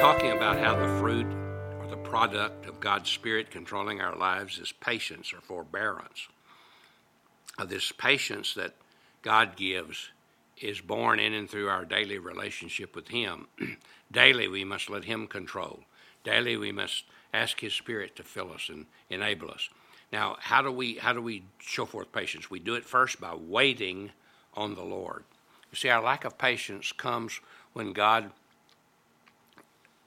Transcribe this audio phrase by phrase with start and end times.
[0.00, 1.26] talking about how the fruit
[1.78, 6.26] or the product of God's Spirit controlling our lives is patience or forbearance.
[7.66, 8.72] This patience that
[9.20, 10.08] God gives
[10.58, 13.46] is born in and through our daily relationship with Him.
[14.10, 15.80] daily, we must let Him control.
[16.24, 17.04] Daily, we must
[17.34, 19.68] ask His Spirit to fill us and enable us.
[20.10, 22.50] Now, how do we how do we show forth patience?
[22.50, 24.12] We do it first by waiting
[24.54, 25.24] on the Lord.
[25.70, 27.38] You see, our lack of patience comes
[27.74, 28.30] when God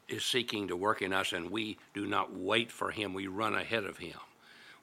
[0.07, 3.55] is seeking to work in us and we do not wait for Him, we run
[3.55, 4.17] ahead of Him.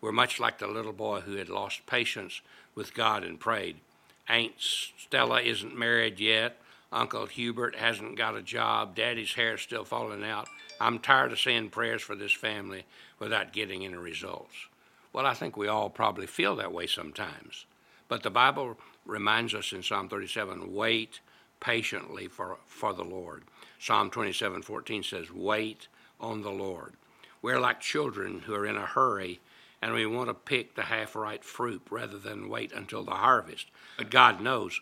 [0.01, 2.41] We're much like the little boy who had lost patience
[2.75, 3.77] with God and prayed.
[4.29, 6.57] Aunt Stella isn't married yet.
[6.93, 8.97] Uncle Hubert hasn't got a job.
[8.97, 10.49] Daddy's hair's still falling out.
[10.81, 12.85] I'm tired of saying prayers for this family
[13.19, 14.55] without getting any results.
[15.13, 17.67] Well, I think we all probably feel that way sometimes.
[18.09, 21.21] But the Bible reminds us in Psalm 37 wait
[21.61, 23.45] patiently for, for the Lord.
[23.79, 25.89] Psalm 27 14 says, Wait
[26.21, 26.95] on the Lord.
[27.43, 29.41] We're like children who are in a hurry
[29.83, 33.67] and we want to pick the half ripe fruit rather than wait until the harvest.
[33.97, 34.79] But God knows,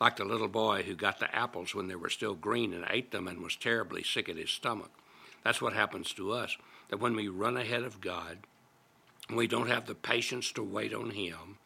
[0.00, 3.12] like the little boy who got the apples when they were still green and ate
[3.12, 4.90] them and was terribly sick at his stomach.
[5.44, 6.56] That's what happens to us.
[6.88, 8.38] That when we run ahead of God,
[9.34, 11.58] we don't have the patience to wait on Him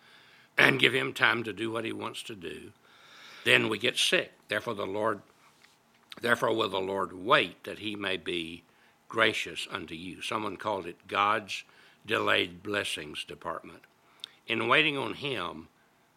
[0.56, 2.72] and give Him time to do what He wants to do,
[3.44, 4.32] then we get sick.
[4.48, 5.20] Therefore, the Lord,
[6.20, 8.62] therefore will the Lord wait that He may be
[9.08, 10.22] gracious unto you.
[10.22, 11.62] Someone called it God's
[12.06, 13.82] delayed blessings department.
[14.46, 15.68] In waiting on Him,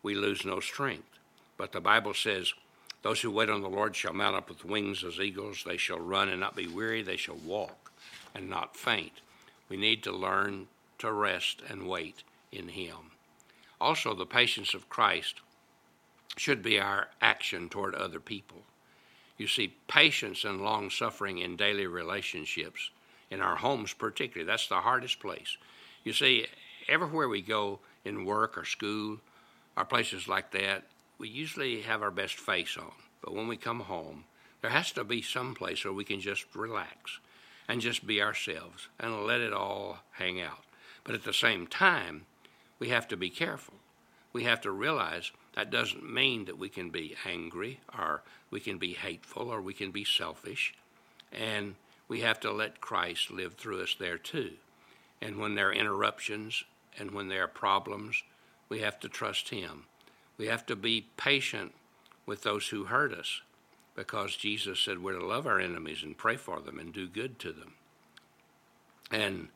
[0.02, 1.20] we lose no strength.
[1.58, 2.54] But the Bible says,
[3.02, 5.64] Those who wait on the Lord shall mount up with wings as eagles.
[5.66, 7.02] They shall run and not be weary.
[7.02, 7.92] They shall walk
[8.34, 9.22] and not faint.
[9.70, 10.68] We need to learn
[11.00, 13.12] to rest and wait in Him.
[13.80, 15.42] Also, the patience of Christ
[16.36, 18.64] should be our action toward other people.
[19.38, 22.90] You see, patience and long suffering in daily relationships,
[23.30, 25.58] in our homes particularly, that's the hardest place.
[26.04, 26.48] You see,
[26.88, 29.20] everywhere we go in work or school
[29.76, 30.84] or places like that,
[31.20, 32.92] we usually have our best face on.
[33.22, 34.24] But when we come home,
[34.62, 37.20] there has to be some place where we can just relax
[37.68, 40.64] and just be ourselves and let it all hang out.
[41.04, 42.26] But at the same time,
[42.80, 43.76] we have to be careful.
[44.34, 48.78] We have to realize that doesn't mean that we can be angry or we can
[48.78, 50.76] be hateful or we can be selfish.
[51.32, 51.74] And
[52.08, 54.52] we have to let Christ live through us there too.
[55.20, 56.64] And when there are interruptions
[57.00, 58.22] and when there are problems,
[58.70, 59.86] we have to trust Him.
[60.38, 61.74] We have to be patient
[62.28, 63.42] with those who hurt us
[63.96, 67.40] because Jesus said we're to love our enemies and pray for them and do good
[67.40, 67.74] to them.
[69.10, 69.48] And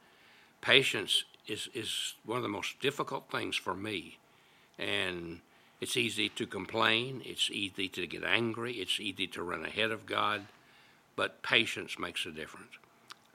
[0.61, 4.17] patience is, is one of the most difficult things for me.
[4.79, 5.41] And
[5.81, 10.05] it's easy to complain, it's easy to get angry, it's easy to run ahead of
[10.05, 10.45] God,
[11.15, 12.71] but patience makes a difference.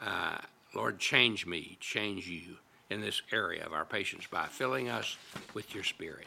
[0.01, 0.39] Uh,
[0.73, 2.59] Lord, change me, change you
[2.89, 5.17] in this area of our patience by filling us
[5.55, 6.27] with your Spirit.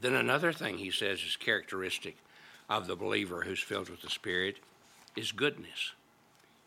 [0.00, 2.16] Then another thing he says is characteristic
[2.68, 4.56] of the believer who's filled with the Spirit
[5.14, 5.92] is goodness.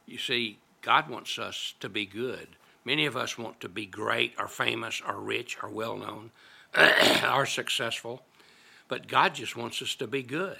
[0.05, 2.47] You see, God wants us to be good.
[2.85, 6.31] Many of us want to be great or famous or rich or well known
[7.33, 8.21] or successful,
[8.87, 10.57] but God just wants us to be good.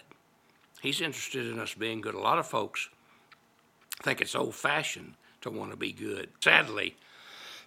[0.82, 2.16] He's interested in us being good.
[2.16, 2.90] A lot of folks
[4.02, 6.30] think it's old fashioned to want to be good.
[6.44, 6.96] Sadly,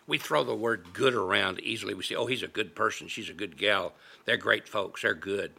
[0.06, 1.94] we throw the word good around easily.
[1.94, 3.08] We say, oh, he's a good person.
[3.08, 3.92] She's a good gal.
[4.24, 5.02] They're great folks.
[5.02, 5.52] They're good.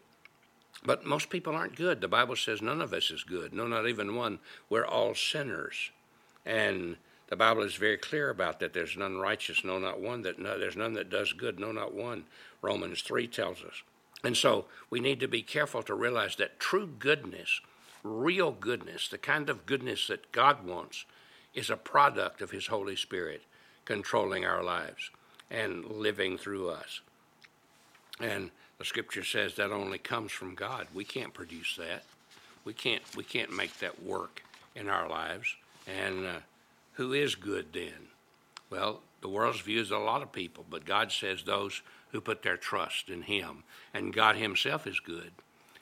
[0.85, 2.01] But most people aren't good.
[2.01, 3.53] The Bible says none of us is good.
[3.53, 4.39] No, not even one.
[4.69, 5.91] We're all sinners.
[6.45, 8.73] And the Bible is very clear about that.
[8.73, 10.21] There's none righteous, no, not one.
[10.21, 12.23] That no, there's none that does good, no, not one.
[12.61, 13.83] Romans three tells us.
[14.23, 17.61] And so we need to be careful to realize that true goodness,
[18.03, 21.05] real goodness, the kind of goodness that God wants,
[21.53, 23.43] is a product of His Holy Spirit
[23.85, 25.11] controlling our lives
[25.51, 27.01] and living through us.
[28.19, 30.87] And the Scripture says that only comes from God.
[30.93, 32.03] We can't produce that.
[32.65, 33.03] We can't.
[33.15, 34.43] We can't make that work
[34.75, 35.55] in our lives.
[35.87, 36.39] And uh,
[36.97, 38.09] who is good then?
[38.69, 42.57] Well, the world's views a lot of people, but God says those who put their
[42.57, 43.63] trust in Him.
[43.93, 45.31] And God Himself is good.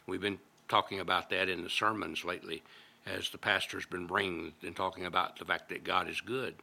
[0.06, 2.64] We've been talking about that in the sermons lately
[3.06, 6.56] as the pastor's been bringing and talking about the fact that God is good.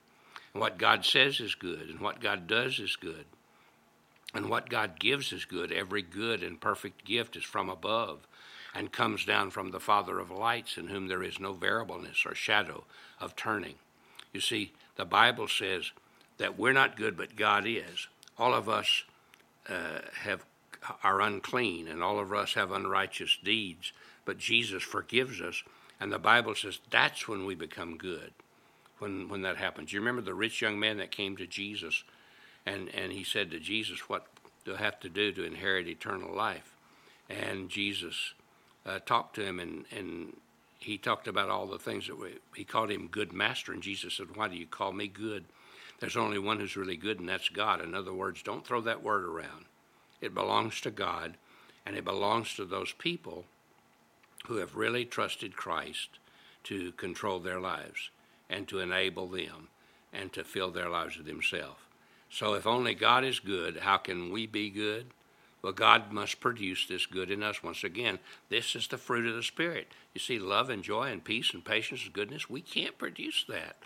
[0.53, 3.25] And what God says is good, and what God does is good.
[4.35, 5.73] And what God gives is good.
[5.73, 8.27] Every good and perfect gift is from above
[8.75, 12.35] and comes down from the Father of lights, in whom there is no variableness or
[12.35, 12.85] shadow
[13.21, 13.75] of turning.
[14.33, 15.93] You see, the Bible says
[16.39, 18.09] that we're not good, but God is.
[18.39, 19.05] All of us
[19.69, 20.45] uh, have
[21.05, 23.93] are unclean, and all of us have unrighteous deeds.
[24.25, 25.63] But Jesus forgives us,
[26.01, 28.33] And the Bible says that's when we become good,
[28.99, 29.93] when, when that happens.
[29.93, 32.03] You remember the rich young man that came to Jesus
[32.67, 34.27] and, and he said to Jesus, What
[34.65, 36.75] do I have to do to inherit eternal life?
[37.29, 38.35] And Jesus
[38.87, 40.37] uh, talked to him and, and
[40.83, 43.73] he talked about all the things that we, he called him good master.
[43.73, 45.45] And Jesus said, Why do you call me good?
[46.01, 47.81] There's only one who's really good, and that's God.
[47.81, 49.67] In other words, don't throw that word around.
[50.21, 51.37] It belongs to God,
[51.87, 53.45] and it belongs to those people
[54.47, 56.19] who have really trusted Christ
[56.65, 58.11] to control their lives
[58.51, 59.69] and to enable them
[60.13, 61.87] and to fill their lives with Himself.
[62.29, 65.07] So, if only God is good, how can we be good?
[65.63, 67.63] Well, God must produce this good in us.
[67.63, 68.19] Once again,
[68.49, 69.89] this is the fruit of the Spirit.
[70.13, 73.77] You see, love and joy and peace and patience and goodness, we can't produce that.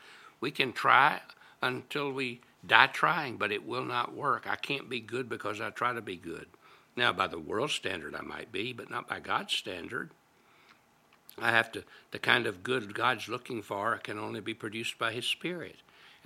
[0.41, 1.21] We can try
[1.63, 4.47] until we die trying, but it will not work.
[4.49, 6.47] I can't be good because I try to be good.
[6.97, 10.11] Now, by the world standard, I might be, but not by God's standard.
[11.39, 15.13] I have to, the kind of good God's looking for can only be produced by
[15.13, 15.77] His Spirit.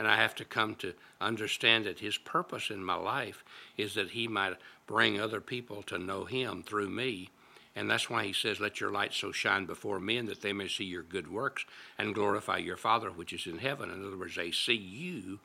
[0.01, 3.45] And I have to come to understand that His purpose in my life
[3.77, 4.57] is that He might
[4.87, 7.29] bring other people to know Him through me.
[7.77, 10.69] And that's why He says, Let your light so shine before men that they may
[10.69, 11.67] see your good works
[11.99, 13.91] and glorify your Father which is in heaven.
[13.91, 15.39] In other words, they see you,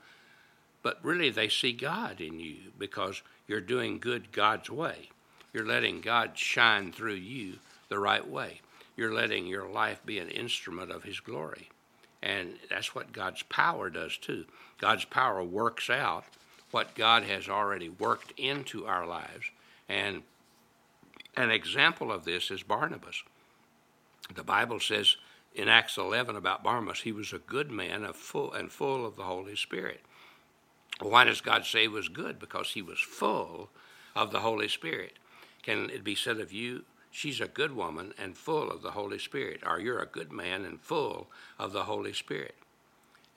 [0.82, 5.10] but really they see God in you because you're doing good God's way.
[5.52, 7.56] You're letting God shine through you
[7.90, 8.62] the right way
[8.96, 11.70] you're letting your life be an instrument of His glory.
[12.26, 14.46] And that's what God's power does too.
[14.80, 16.26] God's power works out
[16.72, 19.52] what God has already worked into our lives.
[19.88, 20.24] And
[21.38, 23.22] an example of this is Barnabas.
[24.34, 25.18] The Bible says
[25.54, 29.16] in Acts 11 about Barnabas, he was a good man of full and full of
[29.16, 30.02] the Holy Spirit.
[31.00, 32.40] Why does God say he was good?
[32.40, 33.70] Because he was full
[34.16, 35.14] of the Holy Spirit.
[35.62, 39.18] Can it be said of you, she's a good woman and full of the Holy
[39.18, 41.28] Spirit, or you're a good man and full
[41.58, 42.56] of the Holy Spirit.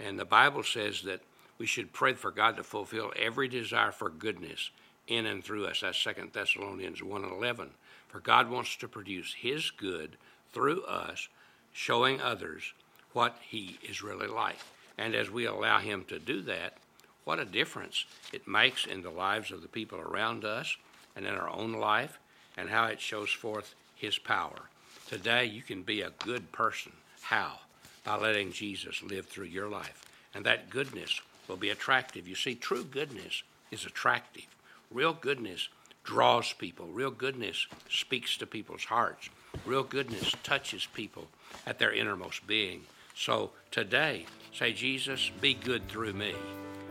[0.01, 1.21] And the Bible says that
[1.59, 4.71] we should pray for God to fulfill every desire for goodness
[5.07, 5.83] in and through us.
[5.83, 7.71] That's 2 Thessalonians 1 and 11.
[8.09, 10.17] For God wants to produce His good
[10.53, 11.29] through us,
[11.73, 12.73] showing others
[13.13, 14.59] what He is really like.
[14.99, 16.79] And as we allow Him to do that,
[17.23, 20.77] what a difference it makes in the lives of the people around us
[21.15, 22.19] and in our own life
[22.59, 24.63] and how it shows forth his power.
[25.09, 26.93] Today, you can be a good person.
[27.23, 27.61] How?
[28.05, 30.05] By letting Jesus live through your life.
[30.35, 32.29] And that goodness will be attractive.
[32.29, 34.47] You see, true goodness is attractive.
[34.91, 35.69] Real goodness
[36.05, 36.87] draws people.
[36.87, 39.31] Real goodness speaks to people's hearts.
[39.65, 41.29] Real goodness touches people
[41.67, 42.83] at their innermost being.
[43.15, 46.35] So today, say, Jesus, be good through me.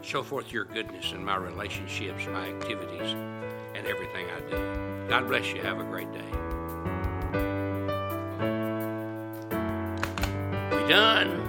[0.02, 3.12] Show forth your goodness in my relationships, my activities,
[3.76, 4.87] and everything I do.
[5.08, 5.62] God bless you.
[5.62, 6.20] Have a great day.
[10.72, 11.47] We done.